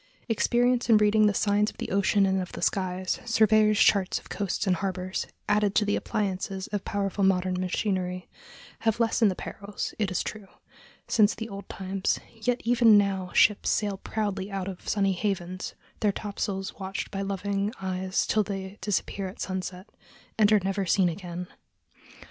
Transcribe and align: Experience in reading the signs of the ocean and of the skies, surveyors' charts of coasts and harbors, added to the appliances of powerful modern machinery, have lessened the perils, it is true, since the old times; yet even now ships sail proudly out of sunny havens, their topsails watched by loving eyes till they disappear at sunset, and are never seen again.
Experience 0.27 0.89
in 0.89 0.97
reading 0.97 1.27
the 1.27 1.33
signs 1.35 1.69
of 1.69 1.77
the 1.77 1.91
ocean 1.91 2.25
and 2.25 2.41
of 2.41 2.53
the 2.53 2.61
skies, 2.63 3.19
surveyors' 3.23 3.79
charts 3.79 4.17
of 4.17 4.29
coasts 4.29 4.65
and 4.65 4.77
harbors, 4.77 5.27
added 5.47 5.75
to 5.75 5.85
the 5.85 5.95
appliances 5.95 6.65
of 6.69 6.83
powerful 6.83 7.23
modern 7.23 7.61
machinery, 7.61 8.27
have 8.79 8.99
lessened 8.99 9.29
the 9.29 9.35
perils, 9.35 9.93
it 9.99 10.09
is 10.09 10.23
true, 10.23 10.47
since 11.07 11.35
the 11.35 11.47
old 11.49 11.69
times; 11.69 12.19
yet 12.33 12.61
even 12.65 12.97
now 12.97 13.31
ships 13.33 13.69
sail 13.69 13.97
proudly 13.97 14.49
out 14.49 14.67
of 14.67 14.89
sunny 14.89 15.13
havens, 15.13 15.75
their 15.99 16.11
topsails 16.11 16.79
watched 16.79 17.11
by 17.11 17.21
loving 17.21 17.71
eyes 17.79 18.25
till 18.25 18.41
they 18.41 18.79
disappear 18.81 19.27
at 19.27 19.39
sunset, 19.39 19.87
and 20.35 20.51
are 20.51 20.61
never 20.61 20.83
seen 20.83 21.09
again. 21.09 21.45